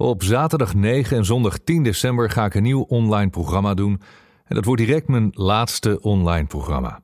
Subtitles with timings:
[0.00, 4.00] Op zaterdag 9 en zondag 10 december ga ik een nieuw online programma doen.
[4.44, 7.02] En dat wordt direct mijn laatste online programma.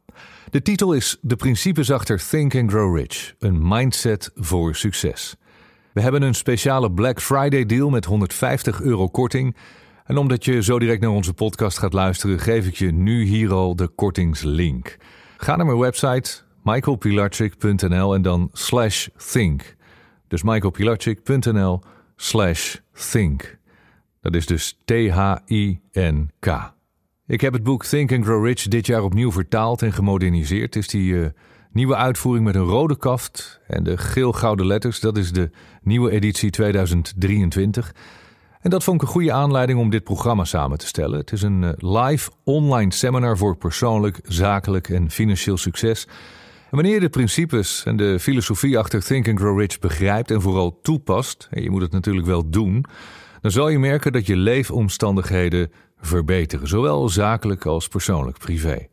[0.50, 5.36] De titel is De principes achter Think and Grow Rich: een mindset voor succes.
[5.92, 9.56] We hebben een speciale Black Friday deal met 150 euro korting.
[10.04, 13.52] En omdat je zo direct naar onze podcast gaat luisteren, geef ik je nu hier
[13.52, 14.96] al de kortingslink.
[15.36, 19.76] Ga naar mijn website michaelpilarchik.nl en dan slash think.
[20.28, 21.80] Dus michaelpilarchik.nl
[22.16, 23.58] slash think.
[24.20, 26.74] Dat is dus T-H-I-N-K.
[27.26, 30.74] Ik heb het boek Think and Grow Rich dit jaar opnieuw vertaald en gemoderniseerd.
[30.74, 31.26] Het is die uh,
[31.70, 35.00] nieuwe uitvoering met een rode kaft en de geel-gouden letters.
[35.00, 35.50] Dat is de
[35.82, 37.94] nieuwe editie 2023.
[38.60, 41.18] En dat vond ik een goede aanleiding om dit programma samen te stellen.
[41.18, 46.06] Het is een uh, live online seminar voor persoonlijk, zakelijk en financieel succes.
[46.70, 50.78] Wanneer je de principes en de filosofie achter Think and Grow Rich begrijpt en vooral
[50.82, 52.84] toepast, en je moet het natuurlijk wel doen,
[53.40, 58.86] dan zal je merken dat je leefomstandigheden verbeteren, zowel zakelijk als persoonlijk, privé.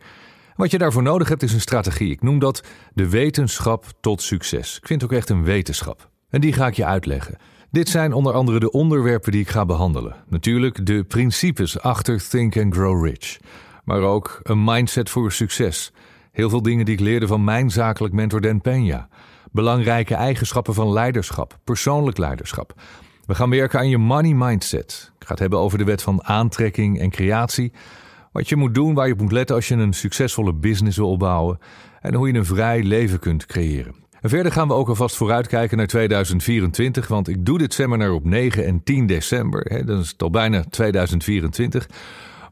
[0.56, 2.12] Wat je daarvoor nodig hebt is een strategie.
[2.12, 4.78] Ik noem dat de wetenschap tot succes.
[4.78, 6.10] Ik vind het ook echt een wetenschap.
[6.30, 7.38] En die ga ik je uitleggen.
[7.72, 10.16] Dit zijn onder andere de onderwerpen die ik ga behandelen.
[10.30, 13.38] Natuurlijk de principes achter Think and Grow Rich.
[13.84, 15.92] Maar ook een mindset voor succes.
[16.34, 19.08] Heel veel dingen die ik leerde van mijn zakelijk mentor Dan Peña.
[19.52, 22.74] Belangrijke eigenschappen van leiderschap, persoonlijk leiderschap.
[23.26, 25.12] We gaan werken aan je money mindset.
[25.20, 27.72] Ik ga het hebben over de wet van aantrekking en creatie.
[28.32, 31.10] Wat je moet doen, waar je op moet letten als je een succesvolle business wil
[31.10, 31.60] opbouwen.
[32.02, 33.96] En hoe je een vrij leven kunt creëren.
[34.22, 38.26] En verder gaan we ook alvast vooruitkijken naar 2024, want ik doe dit seminar op
[38.26, 39.66] 9 en 10 december.
[39.70, 41.88] Hè, dan is het al bijna 2024.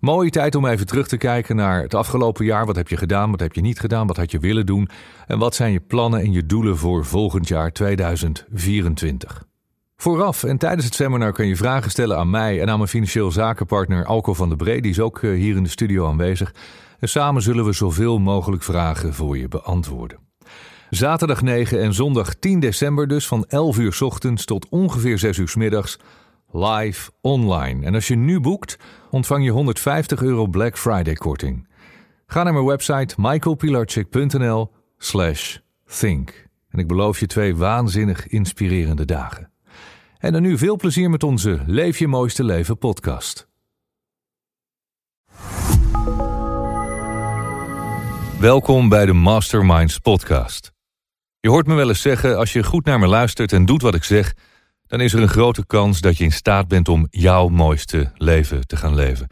[0.01, 2.65] Mooie tijd om even terug te kijken naar het afgelopen jaar.
[2.65, 4.89] Wat heb je gedaan, wat heb je niet gedaan, wat had je willen doen
[5.27, 9.43] en wat zijn je plannen en je doelen voor volgend jaar 2024.
[9.95, 13.31] Vooraf en tijdens het seminar kun je vragen stellen aan mij en aan mijn financieel
[13.31, 14.81] zakenpartner Alco van der Bree.
[14.81, 16.53] Die is ook eh, hier in de studio aanwezig.
[16.99, 20.19] En samen zullen we zoveel mogelijk vragen voor je beantwoorden.
[20.89, 25.53] Zaterdag 9 en zondag 10 december dus van 11 uur ochtends tot ongeveer 6 uur
[25.57, 25.99] middags
[26.51, 27.85] live online.
[27.85, 28.77] En als je nu boekt,
[29.09, 31.67] ontvang je 150 euro Black Friday korting.
[32.25, 35.57] Ga naar mijn website michaelpilarchik.nl slash
[35.99, 36.47] think.
[36.69, 39.51] En ik beloof je twee waanzinnig inspirerende dagen.
[40.17, 43.49] En dan nu veel plezier met onze Leef je mooiste leven podcast.
[48.39, 50.71] Welkom bij de Masterminds podcast.
[51.39, 53.95] Je hoort me wel eens zeggen, als je goed naar me luistert en doet wat
[53.95, 54.33] ik zeg,
[54.91, 58.67] dan is er een grote kans dat je in staat bent om jouw mooiste leven
[58.67, 59.27] te gaan leven.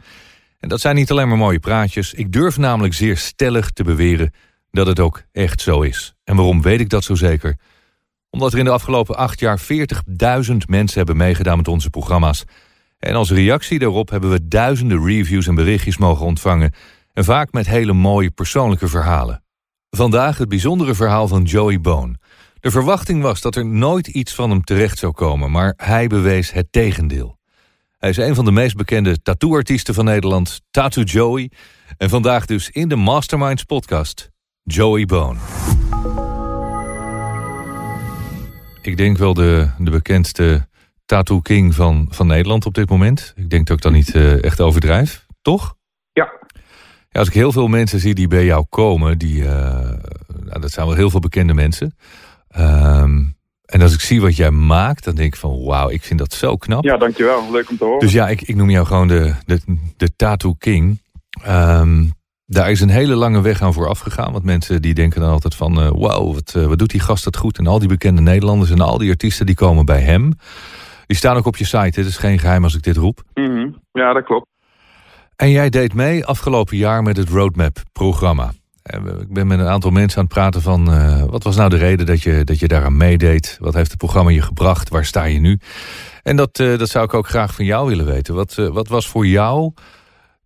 [0.58, 4.32] En dat zijn niet alleen maar mooie praatjes, ik durf namelijk zeer stellig te beweren
[4.70, 6.14] dat het ook echt zo is.
[6.24, 7.58] En waarom weet ik dat zo zeker?
[8.30, 9.66] Omdat er in de afgelopen acht jaar 40.000
[10.66, 12.44] mensen hebben meegedaan met onze programma's.
[12.98, 16.74] En als reactie daarop hebben we duizenden reviews en berichtjes mogen ontvangen.
[17.12, 19.42] En vaak met hele mooie persoonlijke verhalen.
[19.90, 22.14] Vandaag het bijzondere verhaal van Joey Bone.
[22.60, 26.52] De verwachting was dat er nooit iets van hem terecht zou komen, maar hij bewees
[26.52, 27.38] het tegendeel.
[27.98, 31.50] Hij is een van de meest bekende tattooartiesten van Nederland, Tattoo Joey.
[31.96, 34.30] En vandaag dus in de Masterminds podcast,
[34.62, 35.38] Joey Bone.
[38.82, 40.68] Ik denk wel de, de bekendste
[41.06, 43.32] tattoo king van, van Nederland op dit moment.
[43.36, 45.74] Ik denk dat ik dan niet uh, echt overdrijf, toch?
[46.12, 46.32] Ja.
[47.08, 47.18] ja.
[47.18, 49.48] Als ik heel veel mensen zie die bij jou komen, die, uh,
[50.44, 51.94] nou, dat zijn wel heel veel bekende mensen.
[52.58, 56.18] Um, en als ik zie wat jij maakt, dan denk ik van wauw, ik vind
[56.18, 56.84] dat zo knap.
[56.84, 57.50] Ja, dankjewel.
[57.50, 58.00] Leuk om te horen.
[58.00, 59.60] Dus ja, ik, ik noem jou gewoon de, de,
[59.96, 61.02] de tattoo king.
[61.48, 62.12] Um,
[62.46, 64.32] daar is een hele lange weg aan vooraf gegaan.
[64.32, 65.78] Want mensen die denken dan altijd van...
[65.78, 67.58] Uh, wauw, wat, uh, wat doet die gast dat goed?
[67.58, 70.32] En al die bekende Nederlanders en al die artiesten die komen bij hem.
[71.06, 72.00] Die staan ook op je site.
[72.00, 73.22] Het is geen geheim als ik dit roep.
[73.34, 73.80] Mm -hmm.
[73.92, 74.46] Ja, dat klopt.
[75.36, 78.52] En jij deed mee afgelopen jaar met het Roadmap-programma.
[79.20, 80.88] Ik ben met een aantal mensen aan het praten van...
[80.88, 83.58] Uh, wat was nou de reden dat je, dat je daaraan meedeed?
[83.60, 84.88] Wat heeft het programma je gebracht?
[84.88, 85.58] Waar sta je nu?
[86.22, 88.34] En dat, dat zou ik ook graag van jou willen weten.
[88.34, 89.72] Wat, wat was voor jou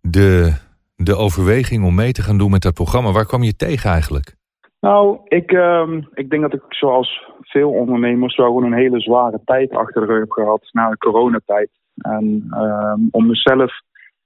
[0.01, 0.53] de
[0.95, 3.11] de overweging om mee te gaan doen met dat programma?
[3.11, 4.35] Waar kwam je tegen eigenlijk?
[4.79, 9.71] Nou, ik, uh, ik denk dat ik zoals veel ondernemers wel een hele zware tijd
[9.71, 11.69] achter de rug heb gehad na de coronatijd.
[11.95, 13.73] En uh, om mezelf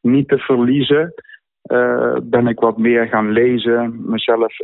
[0.01, 1.13] niet te verliezen,
[1.69, 4.01] uh, ben ik wat meer gaan lezen.
[4.05, 4.59] Mezelf,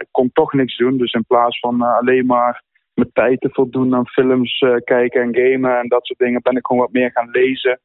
[0.00, 0.96] ik kon toch niks doen.
[0.96, 2.62] Dus in plaats van uh, alleen maar
[2.94, 6.56] mijn tijd te voldoen aan films uh, kijken en gamen en dat soort dingen, ben
[6.56, 7.80] ik gewoon wat meer gaan lezen.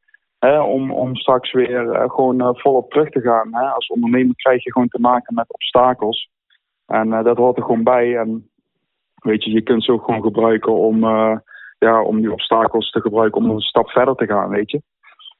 [0.65, 3.53] Om, om straks weer gewoon volop terug te gaan.
[3.53, 6.29] Als ondernemer krijg je gewoon te maken met obstakels.
[6.85, 8.17] En dat hoort er gewoon bij.
[8.17, 8.49] En
[9.15, 11.05] weet je, je kunt ze ook gewoon gebruiken om
[11.79, 14.81] ja, om die obstakels te gebruiken om een stap verder te gaan, weet je.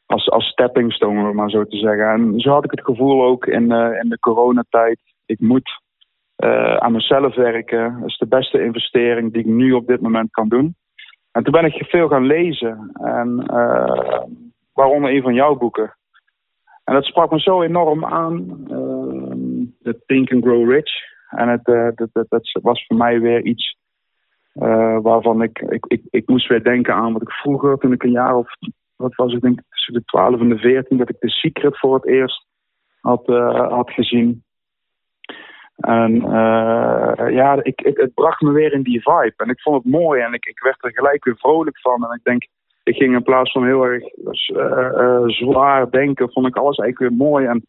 [0.07, 2.09] Als, als stepping stone, maar zo te zeggen.
[2.09, 4.99] En zo had ik het gevoel ook in, uh, in de coronatijd.
[5.25, 5.81] Ik moet
[6.37, 7.99] uh, aan mezelf werken.
[7.99, 10.75] Dat is de beste investering die ik nu op dit moment kan doen.
[11.31, 12.91] En toen ben ik veel gaan lezen.
[12.93, 14.21] En uh,
[14.73, 15.97] waaronder een van jouw boeken.
[16.83, 18.45] En dat sprak me zo enorm aan.
[19.79, 20.91] De Think and Grow Rich.
[21.29, 21.65] En het,
[21.95, 23.77] dat, dat, dat was voor mij weer iets
[25.01, 28.11] waarvan ik, ik, ik, ik moest weer denken aan wat ik vroeger, toen ik een
[28.11, 28.49] jaar of,
[28.95, 29.59] wat was ik denk
[29.93, 32.45] de 12 en de 14, dat ik The Secret voor het eerst
[33.01, 34.43] had, uh, had gezien.
[35.75, 39.33] En uh, ja, ik, ik, het bracht me weer in die vibe.
[39.37, 42.03] En ik vond het mooi en ik, ik werd er gelijk weer vrolijk van.
[42.03, 42.47] En ik denk,
[42.83, 44.03] ik ging in plaats van heel erg
[45.25, 47.45] zwaar denken, vond ik alles eigenlijk weer mooi.
[47.45, 47.65] En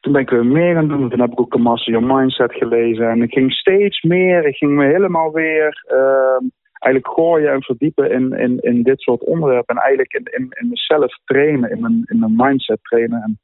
[0.00, 1.10] toen ben ik weer meer gaan doen.
[1.10, 3.10] Toen heb ik ook een Master Your Mindset gelezen.
[3.10, 4.46] En ik ging steeds meer.
[4.46, 6.48] Ik ging me helemaal weer uh,
[6.80, 9.76] eigenlijk gooien en verdiepen in, in, in dit soort onderwerpen.
[9.76, 13.22] En eigenlijk in, in, in mezelf trainen, in mijn, in mijn mindset trainen.
[13.22, 13.38] En,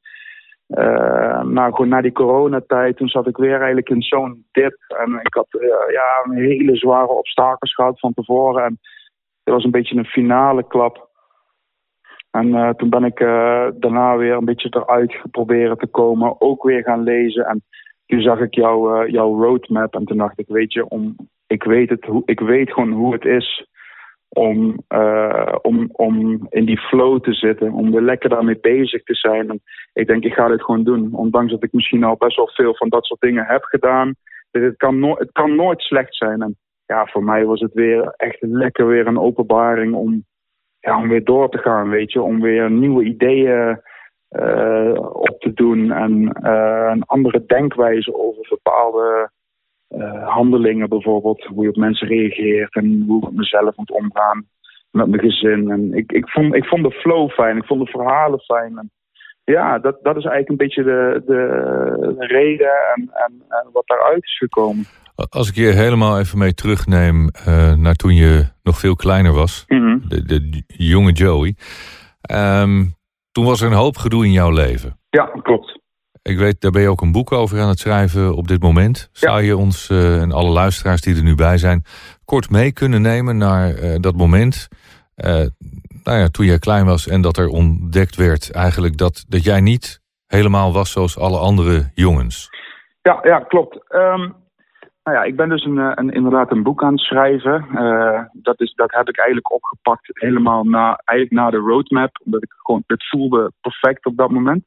[0.67, 4.75] uh, nou, gewoon na die coronatijd, toen zat ik weer eigenlijk in zo'n dip.
[4.87, 5.61] En ik had uh,
[5.91, 8.63] ja, een hele zware obstakels gehad van tevoren.
[8.63, 8.79] En
[9.43, 11.09] het was een beetje een finale klap.
[12.31, 13.19] En uh, toen ben ik
[13.79, 16.41] daarna weer een beetje eruit geprobeerd te komen.
[16.41, 17.45] Ook weer gaan lezen.
[17.45, 17.63] En
[18.05, 19.93] toen zag ik jou, uh, jouw roadmap.
[19.93, 21.15] En toen dacht ik, weet je, om,
[21.47, 23.67] ik, weet het, ik weet gewoon hoe het is
[24.29, 24.83] om,
[25.61, 27.71] om, om in die flow te zitten.
[27.71, 29.49] Om er lekker daarmee bezig te zijn.
[29.49, 29.61] En
[29.93, 31.13] ik denk, ik ga dit gewoon doen.
[31.13, 34.15] Ondanks dat ik misschien al best wel veel van dat soort dingen heb gedaan.
[34.51, 36.41] Dus het, kan no het kan nooit slecht zijn.
[36.41, 40.25] En ja, voor mij was het weer echt lekker weer een openbaring om
[40.79, 42.21] ja, om weer door te gaan, weet je.
[42.21, 43.81] Om weer nieuwe ideeën
[44.31, 46.11] uh, op te doen en
[46.43, 49.31] uh, een andere denkwijze over bepaalde
[50.37, 51.43] handelingen bijvoorbeeld.
[51.43, 54.45] Hoe je op mensen reageert en hoe ik met mezelf moet omgaan.
[54.91, 55.71] Met mijn gezin.
[55.71, 58.77] En ik, ik, vond, ik vond de flow fijn, ik vond de verhalen fijn.
[58.77, 58.91] En
[59.43, 63.87] ja, dat, dat is eigenlijk een beetje de, de, de reden en, en, en wat
[63.87, 64.85] daaruit is gekomen.
[65.29, 69.65] Als ik je helemaal even mee terugneem uh, naar toen je nog veel kleiner was,
[69.67, 70.01] mm -hmm.
[70.07, 71.55] de, de, jonge Joey.
[72.61, 72.95] Um,
[73.31, 74.99] toen was er een hoop gedoe in jouw leven.
[75.09, 75.76] Ja, klopt.
[76.27, 79.09] Ik weet, daar ben je ook een boek over aan het schrijven op dit moment.
[79.11, 81.83] Zou je ons uh, en alle luisteraars die er nu bij zijn,
[82.25, 84.67] kort mee kunnen nemen naar uh, dat moment?
[86.03, 89.61] nou ja, toen jij klein was en dat er ontdekt werd eigenlijk dat, dat jij
[89.61, 92.49] niet helemaal was zoals alle andere jongens.
[93.01, 93.93] Ja, ja klopt.
[93.95, 94.35] Um,
[95.07, 97.65] nou ja, ik ben dus een, eh, een, inderdaad een boek aan het schrijven.
[97.71, 102.19] Uh, dat, is, dat heb ik eigenlijk opgepakt helemaal na, eigenlijk na de roadmap.
[102.25, 104.63] Omdat ik gewoon, het voelde perfect op dat moment.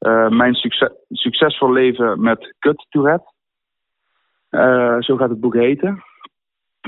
[0.00, 3.32] Uh, mijn succes, succesvol leven met kut Tourette.
[5.04, 6.02] zo gaat het boek heten.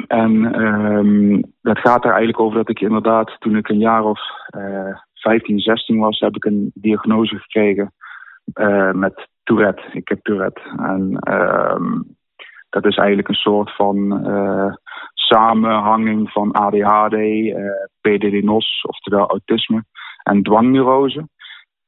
[0.07, 0.43] En
[1.63, 4.21] dat gaat er eigenlijk over dat ik inderdaad, toen ik een jaar of
[5.15, 7.93] 15, 16 was, heb ik een diagnose gekregen
[8.93, 9.83] met Tourette.
[9.93, 10.61] Ik heb Tourette.
[10.77, 12.17] En um,
[12.73, 14.75] dat is eigenlijk een soort van uh,
[15.15, 19.85] samenhanging van ADHD, uh, eh, PDD-NOS, oftewel autisme,
[20.23, 21.29] en dwangneurose.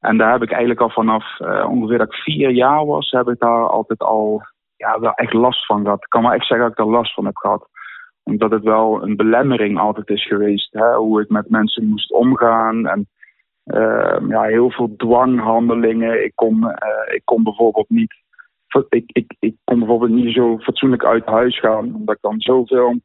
[0.05, 3.27] En daar heb ik eigenlijk al vanaf uh, ongeveer dat ik vier jaar was, heb
[3.27, 4.41] ik daar altijd al
[4.75, 6.03] ja, wel echt last van gehad.
[6.03, 7.67] Ik kan wel echt zeggen dat ik er last van heb gehad.
[8.23, 10.73] Omdat het wel een belemmering altijd is geweest.
[10.73, 10.95] Hè?
[10.95, 12.87] Hoe ik met mensen moest omgaan.
[12.87, 13.07] En
[13.65, 16.23] uh, ja, heel veel dwanghandelingen.
[16.23, 18.23] Ik kon, uh, ik kon bijvoorbeeld niet
[18.89, 21.95] ik, ik, ik kon bijvoorbeeld niet zo fatsoenlijk uit huis gaan.
[21.95, 22.99] Omdat ik dan zoveel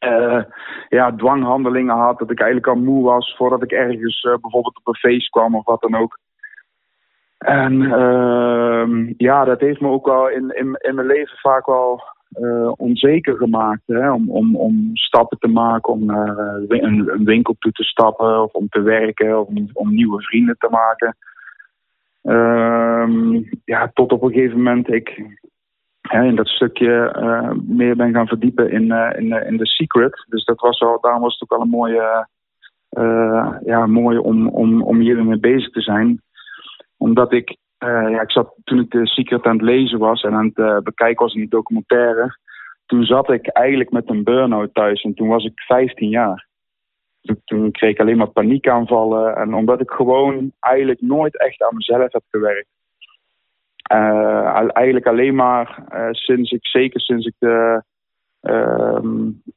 [0.00, 0.42] uh,
[0.88, 2.18] ja, dwanghandelingen had.
[2.18, 5.54] Dat ik eigenlijk al moe was voordat ik ergens uh, bijvoorbeeld op een feest kwam
[5.54, 6.18] of wat dan ook.
[7.38, 12.02] En uh, ja, dat heeft me ook wel in, in, in mijn leven vaak wel
[12.40, 13.82] uh, onzeker gemaakt.
[13.86, 14.12] Hè?
[14.12, 16.38] Om, om, om stappen te maken, om naar
[16.68, 20.56] een, een winkel toe te stappen of om te werken of om, om nieuwe vrienden
[20.58, 21.16] te maken.
[22.22, 25.22] Um, ja, tot op een gegeven moment ik
[26.10, 30.24] in dat stukje uh, meer ben gaan verdiepen in, uh, in, uh, in The Secret.
[30.28, 32.26] Dus dat was al, daarom was het ook wel een mooie,
[33.64, 36.22] ja, mooi om, om, om hier mee bezig te zijn.
[36.96, 40.50] Omdat ik, ja, ik zat toen ik The Secret aan het lezen was en aan
[40.54, 42.38] het bekijken was in die documentaire.
[42.86, 46.48] Toen zat ik eigenlijk met een burn-out thuis en toen was ik 15 jaar
[47.44, 49.36] toen, kreeg ik alleen maar paniekaanvallen.
[49.36, 52.68] En omdat ik gewoon eigenlijk nooit echt aan mezelf heb gewerkt.
[53.92, 57.82] Uh, eigenlijk alleen maar uh, sinds ik, zeker sinds ik de
[58.42, 58.98] uh,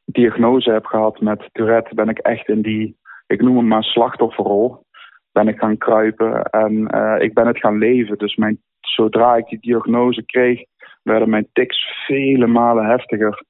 [0.05, 2.97] diagnose heb gehad met Tourette, ben ik echt in die,
[3.27, 4.83] ik noem het maar slachtofferrol,
[5.31, 8.17] ben ik gaan kruipen en eh, ik ben het gaan leven.
[8.17, 10.63] Dus mijn, zodra ik die diagnose kreeg,
[11.03, 13.43] werden mijn tics vele malen heftiger.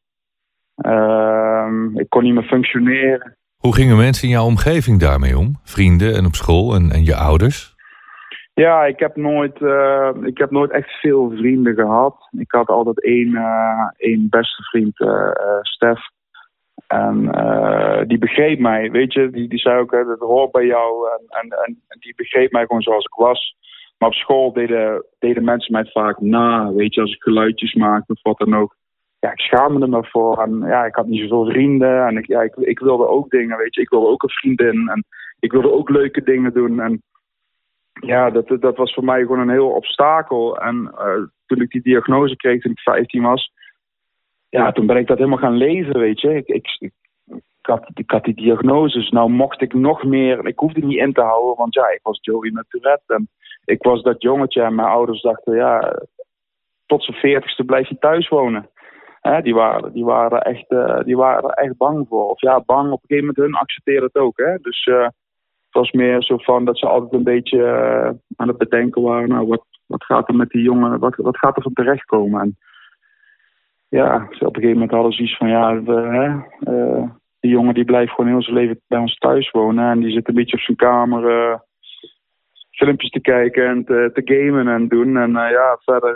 [0.75, 3.37] Ehm, ik kon niet meer functioneren.
[3.57, 5.59] Hoe gingen mensen in jouw omgeving daarmee om?
[5.63, 7.70] Vrienden en op school en, en je ouders?
[8.53, 12.29] Ja, ik heb, nooit, uh, ik heb nooit echt veel vrienden gehad.
[12.31, 15.31] Ik had altijd één, uh, één beste vriend, uh,
[15.61, 15.99] Stef.
[16.87, 17.17] En
[18.07, 19.29] die begreep mij, weet je.
[19.29, 21.07] Die, die zei ook, dat hoort bij jou.
[21.09, 23.55] En, en, en die begreep mij gewoon zoals ik was.
[23.97, 27.01] Maar op school deden, deden mensen mij vaak na, weet je.
[27.01, 28.75] Als ik geluidjes maakte of wat dan ook.
[29.19, 30.41] Ja, ik schaamde me voor.
[30.41, 32.05] En ja, ik had niet zoveel vrienden.
[32.07, 33.81] En ik, ja, ik, ik wilde ook dingen, weet je.
[33.81, 34.89] Ik wilde ook een vriendin.
[34.89, 35.05] En
[35.39, 36.79] ik wilde ook leuke dingen doen.
[36.79, 37.01] En
[37.93, 40.57] ja, dat, dat was voor mij gewoon een heel obstakel.
[40.59, 43.51] En uh, toen ik die diagnose kreeg toen ik 15 was,
[44.49, 46.35] ja, toen ben ik dat helemaal gaan leven, weet je.
[46.35, 46.93] Ik, ik, ik,
[47.61, 49.09] had, ik had die diagnoses.
[49.09, 52.19] Nou mocht ik nog meer, ik hoefde niet in te houden, want ja, ik was
[52.21, 53.13] Joey met Tourette.
[53.13, 53.29] En
[53.65, 56.01] ik was dat jongetje en mijn ouders dachten, ja,
[56.85, 58.69] tot zijn veertigste blijf je thuis wonen.
[59.21, 62.29] Hè, die, waren, die, waren echt, uh, die waren echt bang voor.
[62.29, 64.37] Of ja, bang, op een gegeven moment hun accepteerden het ook.
[64.37, 64.57] Hè.
[64.57, 64.85] Dus...
[64.85, 65.07] Uh,
[65.73, 69.29] was meer zo van dat ze altijd een beetje uh, aan het bedenken waren.
[69.29, 72.41] Nou, wat, wat gaat er met die jongen, wat, wat gaat er van terechtkomen?
[72.41, 72.57] En
[73.87, 76.27] ja, op een gegeven moment hadden ze iets van, ja, hè,
[76.73, 77.09] uh,
[77.39, 79.89] die jongen die blijft gewoon heel zijn leven bij ons thuis wonen.
[79.89, 81.57] En die zit een beetje op zijn kamer uh,
[82.71, 85.17] filmpjes te kijken en te, te gamen en doen.
[85.17, 86.15] En ja, verder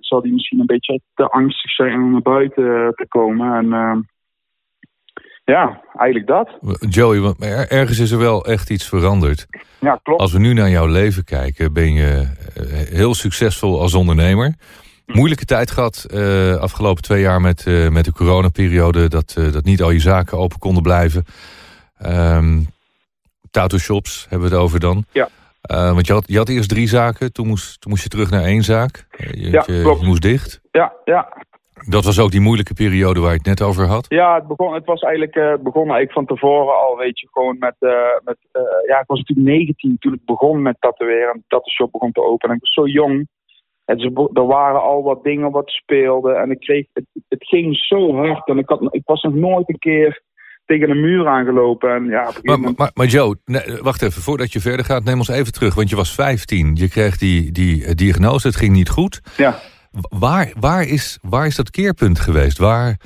[0.00, 3.52] zal die misschien een beetje te angstig zijn om naar buiten te komen.
[3.52, 4.08] En
[5.46, 6.58] ja, eigenlijk dat.
[6.92, 7.38] Joey, want
[7.68, 9.46] ergens is er wel echt iets veranderd.
[9.78, 10.20] Ja, klopt.
[10.20, 14.54] Als we nu naar jouw leven kijken, ben je eh, heel succesvol als ondernemer.
[15.06, 19.08] Moeilijke tijd gehad uh, afgelopen twee jaar met, uh, met de coronaperiode.
[19.08, 21.24] Dat, uh, dat niet al je zaken open konden blijven.
[22.06, 22.66] Um,
[23.50, 25.04] tattoo shops hebben we het over dan.
[25.12, 25.28] Ja.
[25.68, 28.42] want je had, je had eerst drie zaken, toen moest, toen moest je terug naar
[28.42, 29.06] één zaak.
[29.16, 30.00] Je, ja, je, klopt.
[30.00, 30.60] je moest dicht.
[30.70, 31.28] Ja, ja.
[31.84, 34.06] Dat was ook die moeilijke periode waar je het net over had?
[34.08, 37.56] Ja, het, begon, het was eigenlijk, uh, begon eigenlijk van tevoren al, weet je, gewoon
[37.58, 37.90] met, uh,
[38.24, 41.92] met uh, ja, ik was natuurlijk 19 toen ik begon met tatoeëren en de shop
[41.92, 42.56] begon te openen.
[42.56, 43.28] Ik was zo jong.
[43.84, 47.76] En ze, er waren al wat dingen wat speelden en ik kreeg, het, het ging
[47.76, 50.22] zo hard en ik, had, ik was nog nooit een keer
[50.64, 51.94] tegen een muur aangelopen.
[51.94, 52.78] En ja, maar, moment...
[52.78, 55.90] maar, maar, Joe, nee, wacht even, voordat je verder gaat, neem ons even terug, want
[55.90, 56.74] je was 15.
[56.74, 59.20] Je kreeg die, die diagnose, het ging niet goed.
[59.36, 59.58] Ja.
[60.18, 62.58] Waar, waar, is, waar is dat keerpunt geweest?
[62.58, 63.00] Waar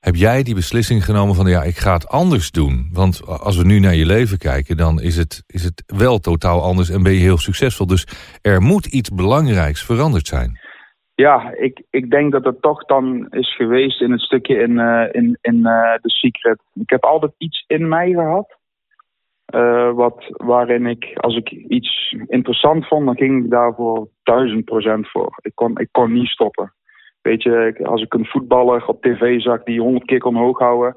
[0.00, 2.88] heb jij die beslissing genomen van ja, ik ga het anders doen?
[2.92, 6.62] Want als we nu naar je leven kijken, dan is het, is het wel totaal
[6.62, 7.86] anders en ben je heel succesvol.
[7.86, 8.06] Dus
[8.42, 10.58] er moet iets belangrijks veranderd zijn.
[11.14, 15.04] Ja, ik, ik denk dat het toch dan is geweest in het stukje in, uh,
[15.12, 16.60] in, in uh, The Secret.
[16.74, 18.58] Ik heb altijd iets in mij gehad.
[19.54, 25.10] Uh, wat, waarin ik, als ik iets interessant vond, dan ging ik daarvoor duizend procent
[25.10, 25.38] voor.
[25.42, 26.72] Ik kon, ik kon niet stoppen.
[27.22, 30.96] Weet je, als ik een voetballer op tv zag die honderd keer kon hoog houden,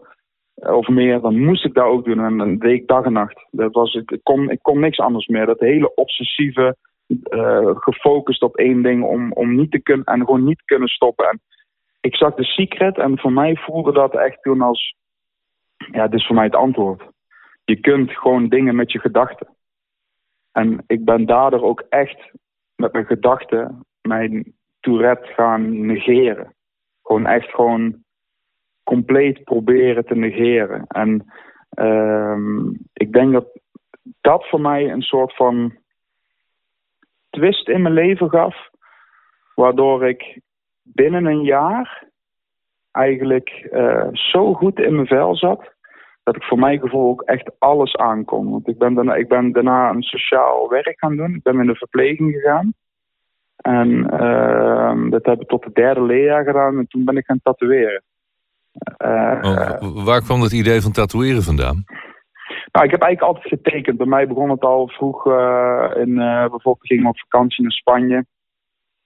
[0.56, 2.20] of meer, dan moest ik dat ook doen.
[2.20, 3.48] En dan deed dag en nacht.
[3.52, 5.46] Dat was, ik, kon, ik kon niks anders meer.
[5.46, 6.76] Dat hele obsessieve,
[7.08, 11.30] uh, gefocust op één ding om, om niet te kunnen en gewoon niet kunnen stoppen.
[11.30, 11.42] En
[12.02, 14.96] ik zag de secret en voor mij voelde dat echt toen als,
[15.92, 17.04] ja, dit is voor mij het antwoord.
[17.68, 19.48] Je kunt gewoon dingen met je gedachten.
[20.52, 22.32] En ik ben daardoor ook echt
[22.76, 26.54] met mijn gedachten mijn Tourette gaan negeren.
[27.04, 28.04] Gewoon echt gewoon
[28.84, 30.86] compleet proberen te negeren.
[30.88, 31.26] En
[31.80, 32.38] uh,
[32.94, 33.60] ik denk dat
[34.22, 35.78] dat voor mij een soort van
[37.30, 38.70] twist in mijn leven gaf.
[39.56, 40.42] Waardoor ik
[40.84, 42.08] binnen een jaar
[42.92, 45.76] eigenlijk uh, zo goed in mijn vel zat
[46.28, 48.52] dat ik voor mijn gevoel ook echt alles aankom.
[48.52, 51.36] Want ik ben, daarna, ik ben daarna een sociaal werk gaan doen.
[51.36, 52.74] Ik ben in de verpleging gegaan.
[53.56, 56.78] En uh, dat heb ik tot de derde leerjaar gedaan.
[56.78, 58.04] En toen ben ik gaan tatoeëren.
[59.06, 61.84] Uh, oh, waar kwam dat idee van tatoeëren vandaan?
[62.72, 63.98] Nou, ik heb eigenlijk altijd getekend.
[63.98, 65.26] Bij mij begon het al vroeg.
[65.26, 68.16] Uh, in, bijvoorbeeld ging ik op vakantie naar Spanje.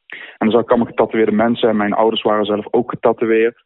[0.10, 1.70] En dan zag ik allemaal getatoeëerde mensen.
[1.70, 3.64] En mijn ouders waren zelf ook getatoeëerd.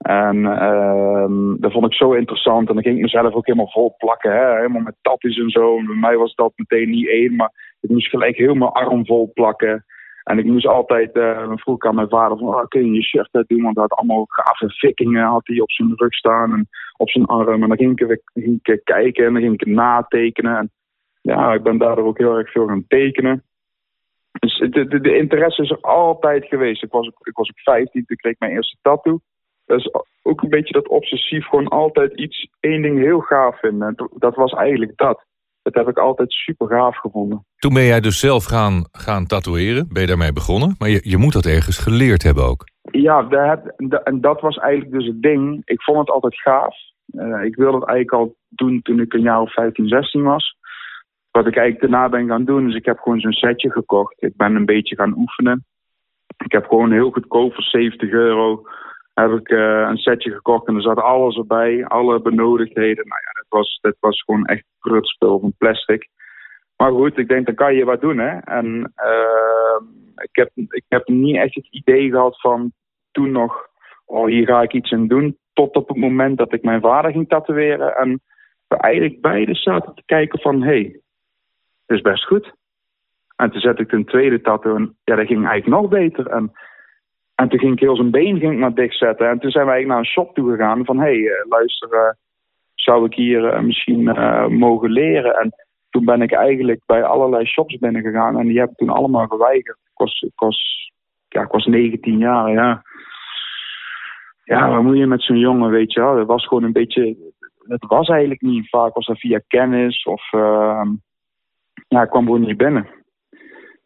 [0.00, 2.68] En uh, dat vond ik zo interessant.
[2.68, 4.32] En dan ging ik mezelf ook helemaal vol plakken.
[4.32, 4.54] Hè?
[4.54, 5.76] Helemaal met tattoos en zo.
[5.76, 7.36] Bij mij was dat meteen niet één.
[7.36, 9.84] Maar ik moest gelijk helemaal arm vol plakken.
[10.24, 13.28] En ik moest altijd, uh, vroeg aan mijn vader van, oh, kun je je shirt
[13.32, 13.62] uit doen?
[13.62, 17.26] Want hij had allemaal gave vikkingen had hij op zijn rug staan en op zijn
[17.26, 17.62] arm.
[17.62, 20.56] En dan ging ik, ging ik kijken en dan ging ik natekenen.
[20.56, 20.70] En
[21.20, 23.44] ja, ik ben daardoor ook heel erg veel gaan tekenen.
[24.38, 26.82] Dus de, interesse is er altijd geweest.
[26.82, 29.20] Ik was, ik was ook 15, toen kreeg ik mijn eerste tattoo
[29.70, 29.90] dat is
[30.22, 34.10] ook een beetje dat obsessief gewoon altijd iets, één ding heel gaaf vinden.
[34.18, 35.24] Dat was eigenlijk dat.
[35.62, 37.44] Dat heb ik altijd super gaaf gevonden.
[37.56, 40.74] Toen ben jij dus zelf gaan, gaan tatoeëren, ben je daarmee begonnen.
[40.78, 42.64] Maar je, je moet dat ergens geleerd hebben ook.
[42.82, 43.28] Ja,
[44.04, 45.62] en dat was eigenlijk dus het ding.
[45.64, 46.76] Ik vond het altijd gaaf.
[47.06, 50.56] Uh, ik wilde het eigenlijk al doen toen ik een jaar of 15, 16 was.
[51.30, 54.22] Wat ik eigenlijk daarna ben gaan doen, is ik heb gewoon zo'n setje gekocht.
[54.22, 55.64] Ik ben een beetje gaan oefenen.
[56.44, 58.62] Ik heb gewoon heel goedkoop voor 70 euro
[59.14, 63.08] heb ik uh, een setje gekocht en er zat alles erbij, alle benodigdheden.
[63.08, 66.08] Nou ja, dat was, dat was gewoon echt prutspul van plastic.
[66.76, 68.38] Maar goed, ik denk, dan kan je wat doen, hè.
[68.38, 69.80] En uh,
[70.16, 72.72] ik, heb, ik heb niet echt het idee gehad van
[73.10, 73.66] toen nog,
[74.06, 75.38] oh, hier ga ik iets in doen.
[75.52, 77.96] Tot op het moment dat ik mijn vader ging tatoeëren.
[77.96, 78.20] En
[78.68, 81.00] we eigenlijk beide zaten te kijken van, hé, hey,
[81.86, 82.52] dat is best goed.
[83.36, 86.26] En toen zette ik een tweede tattoo en ja, dat ging eigenlijk nog beter.
[86.26, 86.52] En,
[87.40, 89.28] en toen ging ik heel zijn been ging ik maar dichtzetten.
[89.28, 92.10] En toen zijn wij naar een shop toe gegaan van, hé, hey, uh, luister, uh,
[92.74, 94.02] zou ik hier uh, misschien
[94.58, 95.34] mogen leren?
[95.34, 95.52] En
[95.90, 99.26] toen ben ik eigenlijk bij allerlei shops binnen gegaan en die heb ik toen allemaal
[99.26, 99.78] geweigerd.
[99.84, 100.90] Ik was, was,
[101.28, 102.82] ja, ik was 19 jaar, ja.
[104.44, 107.16] Ja, wat moet je met zo'n jongen, weet je was gewoon een beetje,
[107.68, 108.68] het was eigenlijk niet.
[108.68, 110.82] Vaak was dat via kennis of, uh,
[111.88, 112.99] ja, kwam gewoon niet binnen.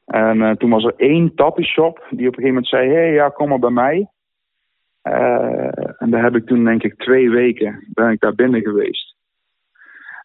[0.05, 3.13] En uh, toen was er één tappie-shop die op een gegeven moment zei: Hé, hey,
[3.13, 4.09] ja, kom maar bij mij.
[5.03, 9.15] Uh, en daar heb ik toen, denk ik, twee weken ben ik daar binnen geweest.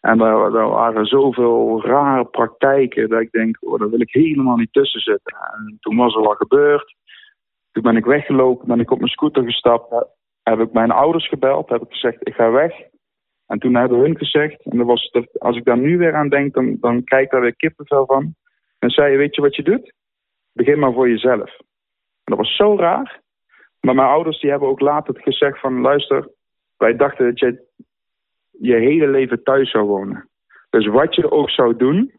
[0.00, 4.72] En daar, waren zoveel rare praktijken dat ik denk, oh, daar wil ik helemaal niet
[4.72, 5.36] tussen zitten.
[5.36, 6.94] En toen was er wat gebeurd.
[7.72, 10.06] Toen ben ik weggelopen, ben ik op mijn scooter gestapt.
[10.42, 12.72] Heb ik mijn ouders gebeld, heb ik gezegd, ik ga weg.
[13.46, 16.54] En toen hebben hun gezegd, en dat was, als ik daar nu weer aan denk,
[16.80, 18.34] dan, krijg ik daar weer kippenvel van.
[18.80, 19.92] En zei weet je wat je doet?
[20.52, 21.56] Begin maar voor jezelf.
[22.24, 23.20] Dat was zo raar.
[23.80, 26.28] Maar mijn ouders die hebben ook later gezegd van, luister,
[26.76, 27.68] wij dachten dat je
[28.50, 30.28] je hele leven thuis zou wonen.
[30.70, 32.12] Dus wat je ook zou doen,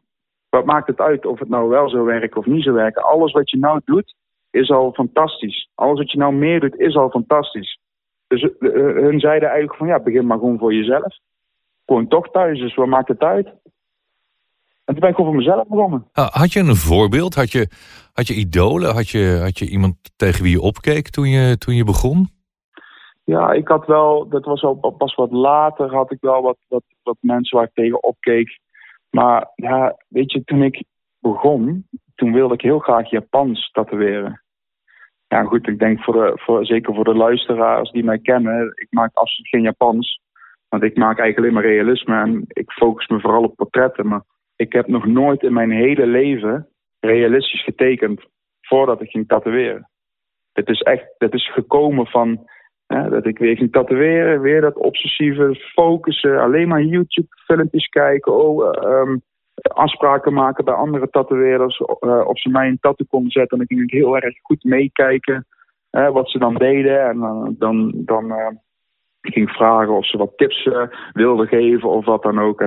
[0.49, 3.03] wat maakt het uit of het nou wel zou werken of niet zou werken?
[3.03, 4.15] Alles wat je nou doet,
[4.51, 5.69] is al fantastisch.
[5.75, 7.79] Alles wat je nou meer doet, is al fantastisch.
[8.27, 11.17] Dus uh, hun zeiden eigenlijk van ja, begin maar gewoon voor jezelf.
[11.85, 13.53] Gewoon toch thuis, dus wat maakt het uit?
[14.85, 16.07] En toen ben ik gewoon voor mezelf begonnen.
[16.11, 17.35] Ah, had je een voorbeeld?
[17.35, 17.69] Had je,
[18.13, 18.93] had je idolen?
[18.93, 22.29] Had je, had je iemand tegen wie je opkeek toen je, toen je begon?
[23.23, 26.83] Ja, ik had wel, dat was al pas wat later, had ik wel wat, wat,
[27.03, 28.59] wat mensen waar ik tegen opkeek.
[29.09, 30.83] Maar ja, weet je, toen ik
[31.19, 34.41] begon, toen wilde ik heel graag Japans tatoeëren.
[35.27, 38.87] Ja, goed, ik denk voor de, voor, zeker voor de luisteraars die mij kennen, ik
[38.89, 40.19] maak absoluut geen Japans.
[40.69, 44.07] Want ik maak eigenlijk alleen maar realisme en ik focus me vooral op portretten.
[44.07, 44.23] Maar
[44.61, 46.67] ik heb nog nooit in mijn hele leven
[46.99, 48.21] realistisch getekend
[48.61, 49.89] voordat ik ging tatoeëren.
[50.53, 52.49] Het is echt, het is gekomen van
[52.87, 59.15] dat ik weer ging tatoeëren, weer dat obsessieve focussen, alleen maar YouTube-filmpjes kijken, oh, uh,
[59.61, 63.59] afspraken maken bij andere tatoeëerders, uh, of ze mij een tattoo konden zetten.
[63.59, 65.47] En dan ging ik heel erg goed meekijken
[65.89, 67.07] wat ze dan deden.
[67.09, 67.19] En
[67.57, 68.47] dan, dan uh,
[69.21, 70.69] ging ik vragen of ze wat tips
[71.13, 72.61] wilden geven of wat dan ook.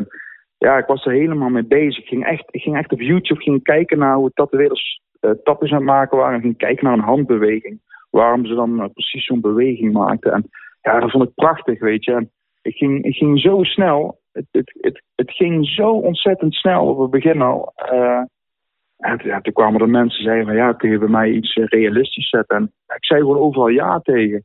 [0.64, 2.02] Ja, ik was er helemaal mee bezig.
[2.02, 5.76] Ik ging echt, ik ging echt op YouTube ging kijken naar hoe tatoeëerders tattoos aan
[5.76, 6.34] het maken waren.
[6.34, 10.32] En ging kijken naar een handbeweging waarom ze dan eh, precies zo'n beweging maakten.
[10.32, 10.50] En
[10.82, 12.12] ja, dat vond ik prachtig, weet je.
[12.12, 12.30] En
[12.62, 14.20] ik ging, ik ging zo snel.
[14.32, 17.72] Het, het, het, het ging zo ontzettend snel op het begin al.
[17.92, 18.22] Uh,
[18.98, 21.54] en ja, toen kwamen er mensen die zeiden van ja, kun je bij mij iets
[21.54, 22.56] eh, realistisch zetten?
[22.56, 24.44] En ik zei gewoon overal ja tegen.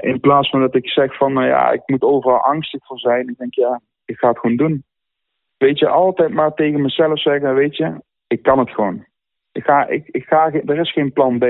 [0.00, 3.28] In plaats van dat ik zeg van nou ja, ik moet overal angstig voor zijn.
[3.28, 4.84] Ik denk ja, ik ga het gewoon doen.
[5.56, 9.04] Weet je, altijd maar tegen mezelf zeggen, weet je, ik kan het gewoon.
[9.52, 11.42] Ik ga, ik, ik ga, er is geen plan B.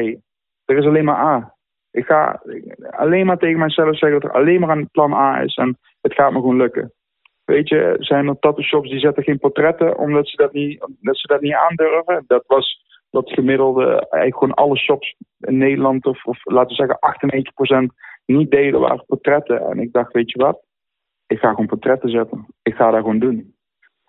[0.65, 1.55] Er is alleen maar A.
[1.91, 2.43] Ik ga
[2.91, 6.15] alleen maar tegen mijzelf zeggen dat er alleen maar een plan A is en het
[6.15, 6.93] gaat me gewoon lukken.
[7.45, 11.19] Weet je, zijn er tattoo shops die zetten geen portretten omdat ze dat niet, dat
[11.19, 12.25] ze dat niet aandurven.
[12.27, 17.93] Dat was dat gemiddelde, eigenlijk gewoon alle shops in Nederland, of, of laten we zeggen
[17.93, 17.95] 98%
[18.27, 19.61] niet deden waren portretten.
[19.61, 20.63] En ik dacht, weet je wat,
[21.31, 22.47] ik ga gewoon portretten zetten.
[22.63, 23.55] Ik ga dat gewoon doen.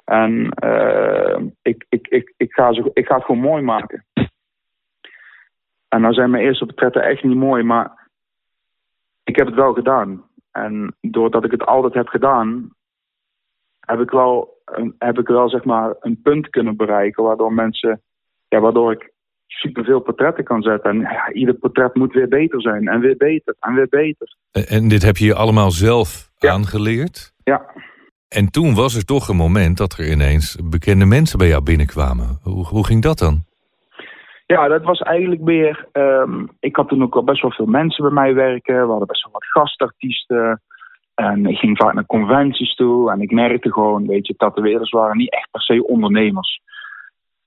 [0.05, 4.05] En uh, ik, ik, ik, ik, ga zo, ik ga het gewoon mooi maken.
[5.87, 8.09] En nou zijn mijn eerste portretten echt niet mooi, maar
[9.23, 10.23] ik heb het wel gedaan.
[10.51, 12.69] En doordat ik het altijd heb gedaan,
[13.79, 14.61] heb ik wel,
[14.97, 18.01] heb ik wel zeg maar een punt kunnen bereiken waardoor mensen,
[18.47, 19.13] ja, waardoor ik
[19.47, 21.05] superveel portretten kan zetten.
[21.05, 24.35] En ieder portret moet weer beter zijn en weer beter en weer beter.
[24.51, 27.33] En dit heb je allemaal zelf aangeleerd?
[27.43, 27.61] Ja.
[28.27, 32.39] En toen was er toch een moment dat er ineens bekende mensen bij jou binnenkwamen.
[32.43, 33.43] Hoe, hoe ging dat dan?
[34.45, 35.87] Ja, dat was eigenlijk meer.
[35.93, 38.81] Um, ik had toen ook al best wel veel mensen bij mij werken.
[38.83, 40.61] We hadden best wel wat gastartiesten.
[41.15, 43.11] En ik ging vaak naar conventies toe.
[43.11, 46.61] En ik merkte gewoon, weet je, tatoeëerders waren niet echt per se ondernemers.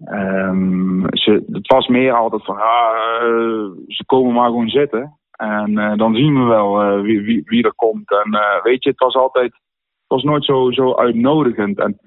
[0.07, 5.19] Um, ze, het was meer altijd van, ah, ze komen maar gewoon zitten.
[5.37, 8.11] En dan zien we wel wie, wie, wie, er komt.
[8.11, 9.63] En weet je, het was altijd, het
[10.07, 11.79] was nooit zo, zo uitnodigend.
[11.79, 11.99] En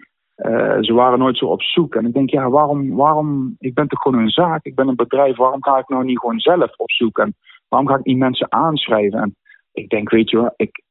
[0.83, 1.95] ze waren nooit zo op zoek.
[1.95, 4.95] En ik denk, ja, waarom, waarom, ik ben toch gewoon een zaak, ik ben een
[4.95, 7.17] bedrijf, waarom ga ik nou niet gewoon zelf op zoek?
[7.17, 7.35] En
[7.67, 9.19] waarom ga ik niet mensen aanschrijven?
[9.19, 9.35] En
[9.71, 10.83] ik denk, weet je wel, ik,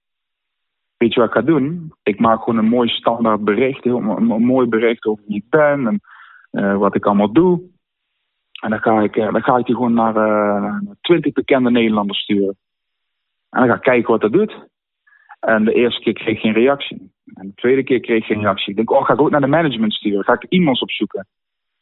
[0.96, 1.92] weet je wat ik ga doen?
[2.02, 6.00] Ik maak gewoon een mooi standaard bericht, een, mooi bericht over wie ik ben
[6.50, 7.74] en wat ik allemaal doe.
[8.62, 12.18] En dan ga ik, uh, dan ga ik die gewoon naar uh, 20 bekende Nederlanders
[12.18, 12.56] sturen.
[13.50, 14.66] En dan ga ik kijken wat dat doet.
[15.40, 17.12] En de eerste keer kreeg ik geen reactie.
[17.34, 18.70] En de tweede keer kreeg ik geen reactie.
[18.70, 20.24] Ik denk, oh, ga ik ook naar de management sturen?
[20.24, 21.26] Ga ik e-mails opzoeken?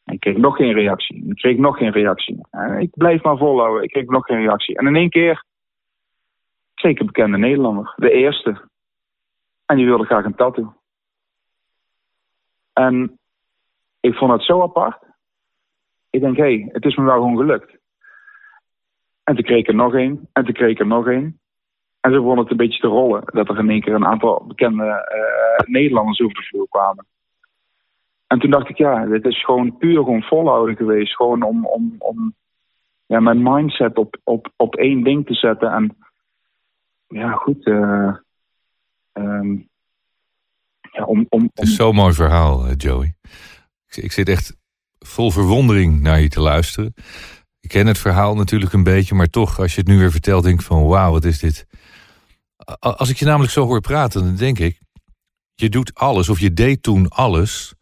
[0.04, 1.22] En ik kreeg nog geen reactie.
[1.22, 2.46] En ik kreeg nog geen reactie.
[2.50, 3.82] En ik blijf maar volhouden.
[3.82, 4.78] Ik kreeg nog geen reactie.
[4.78, 5.44] En in één keer
[6.88, 7.92] ik een bekende Nederlander.
[7.96, 8.68] De eerste.
[9.66, 10.74] En die wilde graag een tattoo.
[12.72, 13.18] En
[14.00, 15.02] ik vond het zo apart.
[16.14, 17.77] Ik denk, hé, hey, het is me wel gewoon gelukt.
[19.24, 20.29] En toen kreeg ik er nog één.
[20.33, 21.40] En toen kreeg ik er nog één.
[22.00, 23.22] En ze begon het een beetje te rollen.
[23.24, 27.07] Dat er in één keer een aantal bekende uh, Nederlanders over de vloer kwamen.
[28.27, 31.16] En toen dacht ik, ja, dit is gewoon puur gewoon volhouden geweest.
[31.16, 32.35] Gewoon om, om, om
[33.07, 35.72] ja, mijn mindset op, op, op één ding te zetten.
[35.72, 35.96] En
[37.09, 37.66] ja, goed.
[37.66, 38.16] Uh,
[39.12, 39.68] um,
[40.92, 43.14] ja, om, om, Het is zo'n mooi verhaal, eh, Joey.
[43.88, 44.62] Ik, ik zit echt
[45.07, 46.95] vol verwondering naar je te luisteren.
[47.61, 50.45] Ik ken het verhaal natuurlijk een beetje, maar toch, als je het nu weer vertelt,
[50.45, 51.67] denk ik van wauw, wat is dit?
[52.79, 54.81] Als ik je namelijk zo hoor praten, dan denk ik,
[55.55, 57.75] je doet alles, of je deed toen alles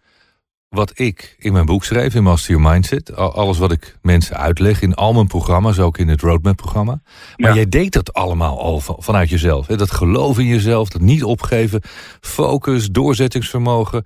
[0.68, 3.16] wat ik in mijn boek schreef, in Master Your Mindset.
[3.16, 7.00] Alles wat ik mensen uitleg in al mijn programma's, ook in het Roadmap-programma.
[7.36, 9.66] Maar jij deed dat allemaal al vanuit jezelf.
[9.66, 9.76] Hè?
[9.76, 11.80] Dat geloof in jezelf, dat niet opgeven,
[12.20, 14.04] focus, doorzettingsvermogen.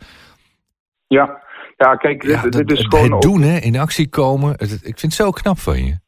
[1.06, 1.42] Ja,
[1.76, 3.12] ja kijk, dit, dit is gewoon...
[3.12, 4.52] Het doen, hè, in actie komen.
[4.60, 5.98] ik vind het zo knap van je.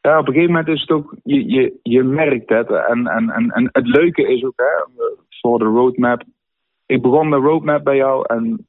[0.00, 2.70] Ja, op een gegeven moment is het ook, je, je, je merkt het.
[2.70, 5.04] En, en, en, en het leuke is ook, hè,
[5.40, 6.22] voor de roadmap.
[6.86, 8.66] Ik begon de roadmap bij jou en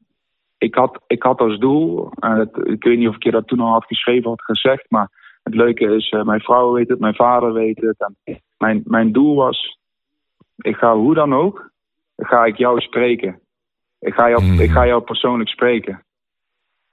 [0.57, 3.47] ik had, ik had als doel, en het, ik weet niet of ik je dat
[3.47, 5.09] toen al had geschreven had gezegd, maar
[5.43, 7.99] het leuke is, uh, mijn vrouw weet het, mijn vader weet het.
[7.99, 9.77] En mijn, mijn doel was,
[10.57, 11.71] ik ga hoe dan ook,
[12.17, 13.39] ga ik jou spreken.
[13.99, 16.05] Ik ga jou, ik ga jou persoonlijk spreken.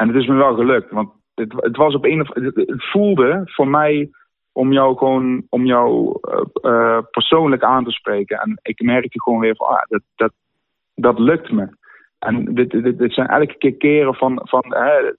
[0.00, 3.42] En het is me wel gelukt, want het, het was op een of het, voelde
[3.44, 4.10] voor mij
[4.52, 8.38] om jou gewoon om jou uh, uh, persoonlijk aan te spreken.
[8.38, 10.32] En ik merkte gewoon weer van ah, dat, dat,
[10.94, 11.68] dat lukt me.
[12.18, 14.40] En dit, dit, zijn elke keer keren van.
[14.42, 15.12] van hè,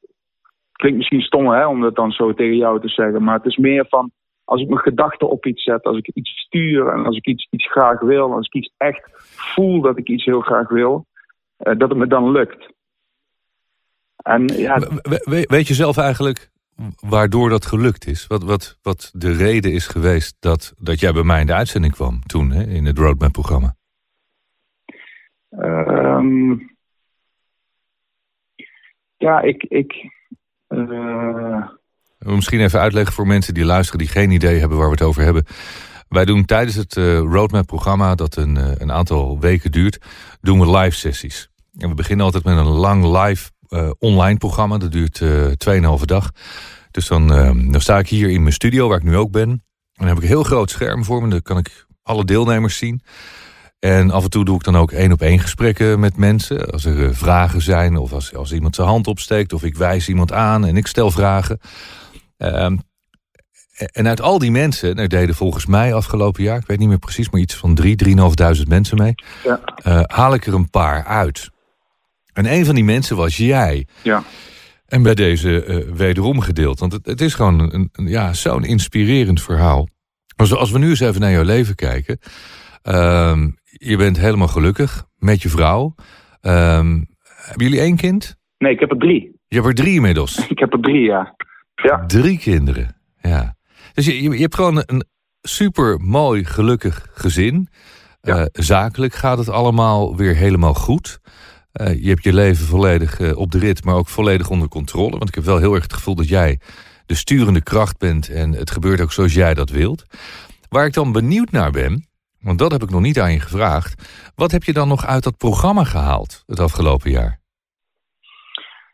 [0.72, 3.24] klinkt misschien stom hè, om dat dan zo tegen jou te zeggen.
[3.24, 4.12] Maar het is meer van.
[4.44, 7.48] Als ik mijn gedachten op iets zet, als ik iets stuur en als ik iets,
[7.50, 9.10] iets graag wil, als ik iets echt
[9.54, 11.06] voel dat ik iets heel graag wil,
[11.60, 12.70] uh, dat het me dan lukt.
[14.22, 16.52] En, ja, we, weet je zelf eigenlijk
[17.00, 18.28] waardoor dat gelukt is?
[18.28, 21.94] Wat, wat, wat de reden is geweest dat, dat jij bij mij in de uitzending
[21.94, 23.76] kwam toen, hè, in het Roadmap-programma?
[25.50, 26.70] Um,
[29.18, 29.64] ja, ik.
[29.64, 29.94] ik
[30.70, 31.68] uh...
[32.18, 35.24] Misschien even uitleggen voor mensen die luisteren die geen idee hebben waar we het over
[35.24, 35.46] hebben.
[36.08, 40.06] Wij doen tijdens het uh, Roadmap-programma, dat een, uh, een aantal weken duurt,
[40.42, 41.50] doen we live sessies.
[41.78, 43.52] En we beginnen altijd met een lang live
[44.00, 44.78] online programma.
[44.78, 45.22] Dat duurt
[46.00, 46.32] 2,5 dag.
[46.92, 47.28] Dus dan,
[47.72, 49.50] dan sta ik hier in mijn studio, waar ik nu ook ben.
[49.50, 49.62] En
[49.94, 51.30] dan heb ik een heel groot scherm voor me.
[51.30, 53.02] Dan kan ik alle deelnemers zien.
[53.82, 56.72] En af en toe doe ik dan ook één op één gesprekken met mensen.
[56.72, 60.08] Als er eh, vragen zijn of als, als iemand zijn hand opsteekt of ik wijs
[60.08, 61.60] iemand aan en ik stel vragen.
[62.38, 62.82] Um,
[63.76, 67.00] en uit al die mensen, er deden volgens mij afgelopen jaar, ik weet niet meer
[67.00, 69.14] precies, maar iets van drie, drieënhalfduizend mensen mee.
[69.44, 69.60] Ja.
[69.88, 71.50] Uh, haal ik er een paar uit.
[72.34, 73.88] En een van die mensen was jij.
[74.04, 74.24] Ja.
[74.86, 76.80] En bij deze uh, wederom gedeeld.
[76.80, 79.88] Want het, het is gewoon een, een ja, zo'n inspirerend verhaal.
[80.36, 82.20] Als, als we nu eens even naar jouw leven kijken.
[82.84, 85.96] Uh, je bent helemaal gelukkig met je vrouw.
[86.42, 88.36] Um, hebben jullie één kind?
[88.58, 89.40] Nee, ik heb er drie.
[89.48, 90.46] Je hebt er drie inmiddels?
[90.50, 91.36] Ik heb er drie, ja.
[91.76, 92.06] ja.
[92.06, 93.56] Drie kinderen, ja.
[93.94, 95.04] Dus je, je, hebt gewoon een
[95.42, 97.68] super mooi, gelukkig gezin.
[98.22, 98.40] Ja.
[98.40, 101.20] Uh, zakelijk gaat het allemaal weer helemaal goed.
[101.74, 105.18] Uh, je hebt je leven volledig uh, op de rit, maar ook volledig onder controle.
[105.18, 106.60] Want ik heb wel heel erg het gevoel dat jij
[107.06, 110.06] de sturende kracht bent en het gebeurt ook zoals jij dat wilt.
[110.70, 112.06] Waar ik dan benieuwd naar ben,
[112.42, 113.92] want dat heb ik nog niet aan je gevraagd.
[114.36, 117.40] Wat heb je dan nog uit dat programma gehaald het afgelopen jaar?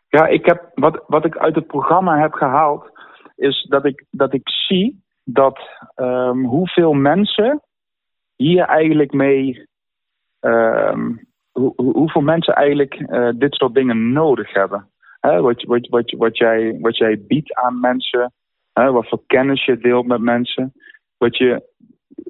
[0.08, 2.90] Ja, ik heb, wat, wat ik uit het programma heb gehaald,
[3.36, 5.58] is dat ik, dat ik zie dat
[5.96, 7.62] um, hoeveel mensen
[8.36, 9.66] hier eigenlijk mee.
[10.40, 11.27] Um,
[11.58, 14.88] hoe, hoeveel mensen eigenlijk uh, dit soort dingen nodig hebben.
[15.20, 18.32] Hè, wat, wat, wat, wat, jij, wat jij biedt aan mensen.
[18.72, 20.72] Hè, wat voor kennis je deelt met mensen.
[21.16, 21.62] Wat je,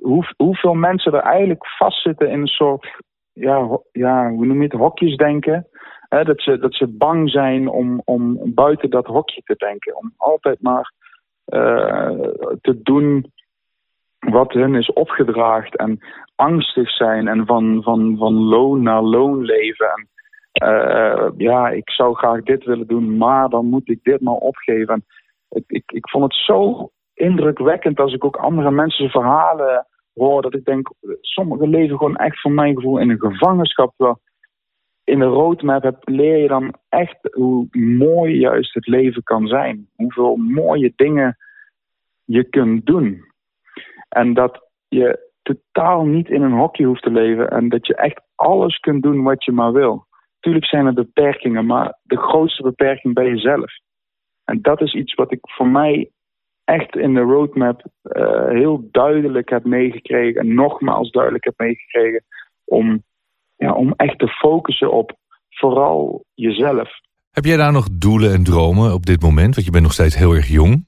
[0.03, 3.01] hoe, hoeveel mensen er eigenlijk vastzitten in een soort,
[3.33, 5.67] ja, ja hoe noem je het, hokjes denken.
[6.09, 9.97] Hè, dat, ze, dat ze bang zijn om, om buiten dat hokje te denken.
[9.97, 10.93] Om altijd maar
[11.47, 12.11] uh,
[12.61, 13.33] te doen
[14.19, 15.77] wat hun is opgedraagd.
[15.77, 15.99] En
[16.39, 19.87] angstig zijn en van, van, van loon naar loon leven.
[19.89, 20.09] En,
[20.69, 24.95] uh, ja, ik zou graag dit willen doen, maar dan moet ik dit maar opgeven.
[24.95, 25.05] En
[25.49, 30.43] ik, ik, ik vond het zo indrukwekkend als ik ook andere mensen verhalen hoor.
[30.43, 33.93] Dat ik denk, sommigen leven gewoon echt voor mijn gevoel in een gevangenschap.
[33.97, 34.21] Terwijl
[35.05, 37.67] in de roadmap heb, leer je dan echt hoe
[37.99, 39.89] mooi juist het leven kan zijn.
[39.97, 41.37] Hoeveel mooie dingen
[42.25, 43.25] je kunt doen.
[44.09, 48.21] En dat je totaal niet in een hokje hoeft te leven en dat je echt
[48.35, 50.07] alles kunt doen wat je maar wil.
[50.41, 53.73] Tuurlijk zijn er beperkingen, maar de grootste beperking ben jezelf.
[54.45, 56.11] En dat is iets wat ik voor mij
[56.65, 62.25] echt in de roadmap uh, heel duidelijk heb meegekregen en nogmaals duidelijk heb meegekregen
[62.65, 63.03] om,
[63.57, 65.17] ja, om echt te focussen op
[65.49, 66.91] vooral jezelf.
[67.31, 69.55] Heb jij daar nog doelen en dromen op dit moment?
[69.55, 70.87] Want je bent nog steeds heel erg jong.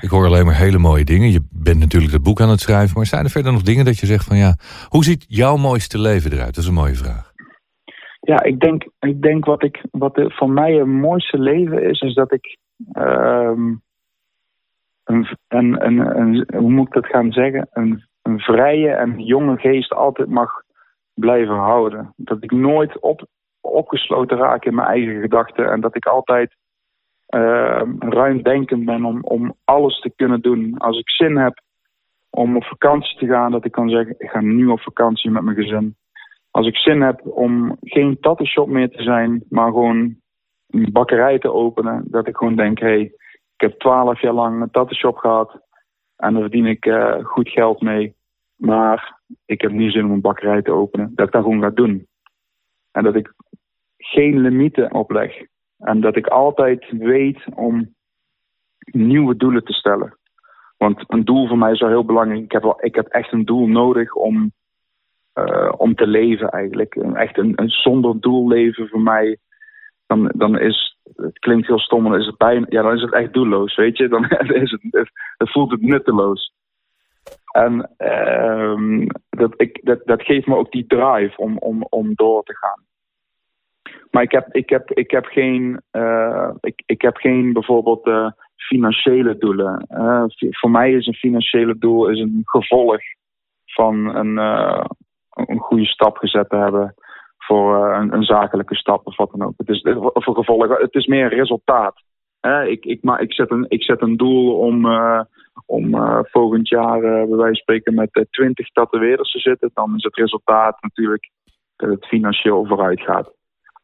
[0.00, 1.30] Ik hoor alleen maar hele mooie dingen.
[1.30, 2.96] Je bent natuurlijk het boek aan het schrijven.
[2.96, 4.56] Maar zijn er verder nog dingen dat je zegt van ja...
[4.88, 6.54] Hoe ziet jouw mooiste leven eruit?
[6.54, 7.32] Dat is een mooie vraag.
[8.20, 12.00] Ja, ik denk, ik denk wat, ik, wat voor mij het mooiste leven is...
[12.00, 12.58] is dat ik...
[15.04, 17.68] Een, een, een, een, hoe moet ik dat gaan zeggen?
[17.72, 20.50] Een, een vrije en jonge geest altijd mag
[21.14, 22.12] blijven houden.
[22.16, 23.26] Dat ik nooit op,
[23.60, 25.70] opgesloten raak in mijn eigen gedachten.
[25.70, 26.56] En dat ik altijd
[27.34, 30.78] uh, ruimdenkend ben om, om alles te kunnen doen.
[30.78, 31.60] Als ik zin heb
[32.30, 35.42] om op vakantie te gaan, dat ik kan zeggen, ik ga nu op vakantie met
[35.42, 35.96] mijn gezin.
[36.50, 40.16] Als ik zin heb om geen tattoo meer te zijn, maar gewoon
[40.68, 43.00] een bakkerij te openen, dat ik gewoon denk, hé, hey,
[43.54, 45.60] ik heb twaalf jaar lang een tattoo gehad
[46.16, 48.14] en daar verdien ik uh, goed geld mee.
[48.56, 51.12] Maar ik heb nu zin om een bakkerij te openen.
[51.14, 52.06] Dat ik dat gewoon ga doen.
[52.92, 53.32] En dat ik
[53.96, 55.46] geen limieten opleg.
[55.78, 57.94] En dat ik altijd weet om
[58.84, 60.18] nieuwe doelen te stellen.
[60.76, 62.42] Want een doel voor mij is wel heel belangrijk.
[62.42, 64.52] Ik heb, wel, ik heb echt een doel nodig om,
[65.34, 66.94] uh, om te leven eigenlijk.
[66.94, 69.38] Echt een, een zonder doel leven voor mij.
[70.06, 73.12] Dan, dan is het klinkt heel stom, dan is het bijna, ja, dan is het
[73.12, 74.08] echt doelloos, weet je.
[74.08, 74.24] Dan
[74.64, 76.52] is het, het, voelt het nutteloos.
[77.52, 82.42] En uh, dat, ik, dat, dat geeft me ook die drive om, om, om door
[82.42, 82.82] te gaan.
[84.10, 88.30] Maar ik heb, ik heb, ik heb, geen, uh, ik, ik heb geen bijvoorbeeld uh,
[88.56, 89.86] financiële doelen.
[89.90, 93.00] Uh, voor mij is een financiële doel is een gevolg
[93.64, 94.36] van een,
[95.30, 96.94] een goede stap gezet te hebben
[97.38, 99.54] voor een, een, zakelijke stap of wat dan ook.
[99.56, 102.02] Het is, een gevolg, het is meer een resultaat.
[102.66, 104.86] ik, ik, maar ik, zet een, ik zet een doel om,
[105.66, 109.70] om volgend jaar bij wijze van spreken met 20 tatoeëerders te zitten.
[109.74, 111.30] Dan is het resultaat natuurlijk
[111.76, 113.36] dat het financieel vooruit gaat.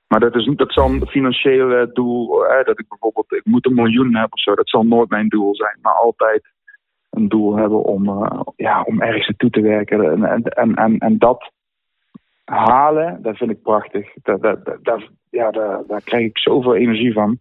[0.07, 3.75] Maar dat, is, dat zal een financieel doel, hè, dat ik bijvoorbeeld, ik moet een
[3.75, 5.79] miljoen hebben of zo, dat zal nooit mijn doel zijn.
[5.83, 6.53] Maar altijd
[7.11, 10.25] een doel hebben om, uh, ja, om ergens naartoe te werken.
[10.25, 11.53] En, en, en, en dat
[12.45, 14.09] halen, dat vind ik prachtig.
[14.23, 17.39] Dat, dat, dat, ja, daar, daar krijg ik zoveel energie van.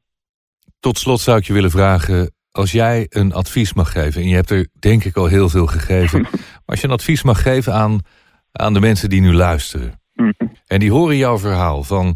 [0.79, 4.35] Tot slot zou ik je willen vragen, als jij een advies mag geven, en je
[4.35, 7.73] hebt er denk ik al heel veel gegeven, maar als je een advies mag geven
[7.73, 7.99] aan,
[8.51, 10.31] aan de mensen die nu luisteren, mhm.
[10.67, 12.13] en die horen jouw verhaal van eh,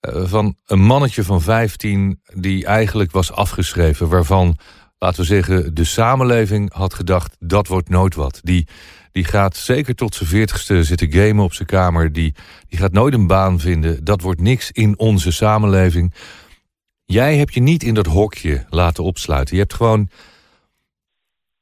[0.00, 4.56] van een mannetje van 15 die eigenlijk was afgeschreven, waarvan,
[4.98, 8.40] laten we zeggen, de samenleving had gedacht, dat wordt nooit wat.
[8.42, 8.66] Die,
[9.12, 12.34] die gaat zeker tot zijn veertigste zitten gamen op zijn kamer, die,
[12.68, 16.14] die gaat nooit een baan vinden, dat wordt niks in onze samenleving.
[17.04, 19.54] Jij hebt je niet in dat hokje laten opsluiten.
[19.54, 20.08] Je hebt gewoon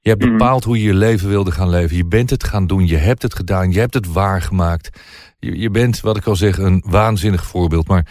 [0.06, 0.32] je hebt mhm.
[0.32, 1.96] bepaald hoe je je leven wilde gaan leven.
[1.96, 5.00] Je bent het gaan doen, je hebt het gedaan, je hebt het waargemaakt.
[5.46, 7.88] Je, je bent, wat ik al zeg, een waanzinnig voorbeeld.
[7.88, 8.06] Maar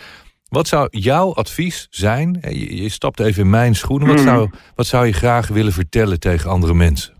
[0.50, 2.38] wat zou jouw advies zijn?
[2.42, 4.08] Je, je stapt even in mijn schoenen.
[4.08, 4.26] Wat, mhm.
[4.26, 7.14] zou, wat zou je graag willen vertellen tegen andere mensen?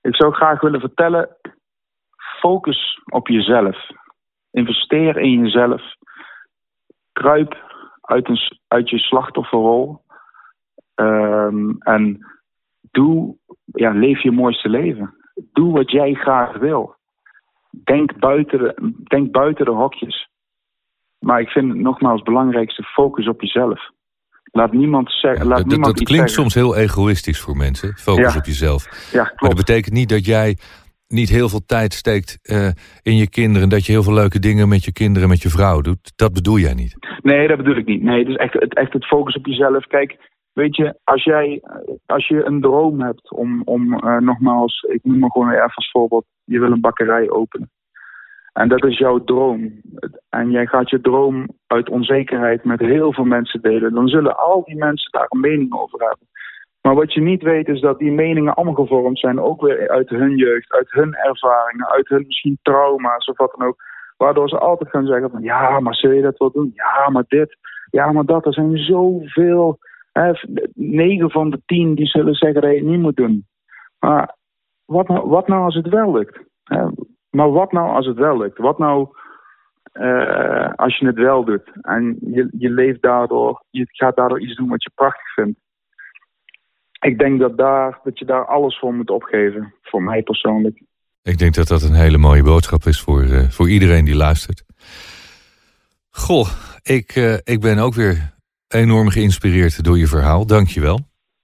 [0.00, 1.36] Ik zou graag willen vertellen,
[2.40, 3.76] focus op jezelf.
[4.50, 5.82] Investeer in jezelf.
[7.12, 7.56] Kruip
[8.00, 10.00] uit, een, uit je slachtofferrol.
[10.94, 12.26] Um, en
[12.90, 15.14] doe, ja, leef je mooiste leven.
[15.52, 16.96] Doe wat jij graag wil.
[17.84, 20.28] Denk buiten de, denk buiten de hokjes.
[21.18, 23.90] Maar ik vind het nogmaals het belangrijkste focus op jezelf.
[24.44, 25.46] Laat niemand zeggen.
[25.46, 27.94] Laat dat, dat klinkt soms heel egoïstisch voor mensen.
[27.96, 29.10] Focus op jezelf.
[29.12, 29.40] Ja, klopt.
[29.40, 30.56] Maar dat betekent niet dat jij
[31.08, 32.68] niet heel veel tijd steekt uh,
[33.02, 33.68] in je kinderen...
[33.68, 36.12] dat je heel veel leuke dingen met je kinderen, met je vrouw doet.
[36.16, 36.96] Dat bedoel jij niet?
[37.22, 38.02] Nee, dat bedoel ik niet.
[38.02, 39.86] Nee, dus echt het, echt het focus op jezelf.
[39.86, 40.16] Kijk,
[40.52, 41.62] weet je, als jij
[42.06, 44.82] als je een droom hebt om, om uh, nogmaals...
[44.82, 46.24] ik noem maar gewoon even als voorbeeld...
[46.44, 47.70] je wil een bakkerij openen.
[48.52, 49.80] En dat is jouw droom.
[50.28, 53.94] En jij gaat je droom uit onzekerheid met heel veel mensen delen.
[53.94, 56.26] Dan zullen al die mensen daar een mening over hebben.
[56.82, 60.08] Maar wat je niet weet is dat die meningen allemaal gevormd zijn, ook weer uit
[60.08, 63.82] hun jeugd, uit hun ervaringen, uit hun misschien trauma's of wat dan ook.
[64.16, 66.72] Waardoor ze altijd gaan zeggen van ja, maar zul je dat wel doen?
[66.74, 67.56] Ja, maar dit,
[67.90, 68.46] ja, maar dat.
[68.46, 69.78] Er zijn zoveel.
[70.12, 70.32] Hè,
[70.74, 73.46] negen van de tien die zullen zeggen dat je het niet moet doen.
[73.98, 74.36] Maar
[74.84, 76.40] wat nou, wat nou als het wel lukt?
[77.30, 78.58] Maar wat nou als het wel lukt?
[78.58, 79.08] Wat nou
[79.92, 84.56] uh, als je het wel doet en je, je leeft daardoor, je gaat daardoor iets
[84.56, 85.60] doen wat je prachtig vindt?
[87.00, 90.82] Ik denk dat, daar, dat je daar alles voor moet opgeven, voor mij persoonlijk.
[91.22, 94.64] Ik denk dat dat een hele mooie boodschap is voor, uh, voor iedereen die luistert.
[96.10, 96.48] Goh,
[96.82, 98.34] ik, uh, ik ben ook weer
[98.72, 100.46] enorm geïnspireerd door je verhaal.
[100.46, 101.00] Dank je wel.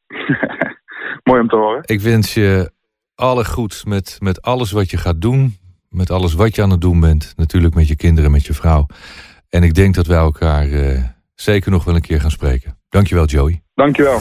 [1.29, 1.83] Mooi om te horen.
[1.85, 2.73] Ik wens je
[3.14, 5.57] alle goed met, met alles wat je gaat doen.
[5.88, 7.33] Met alles wat je aan het doen bent.
[7.37, 8.87] Natuurlijk met je kinderen, met je vrouw.
[9.49, 11.03] En ik denk dat wij elkaar uh,
[11.35, 12.79] zeker nog wel een keer gaan spreken.
[12.88, 13.62] Dankjewel, Joey.
[13.75, 14.21] Dankjewel.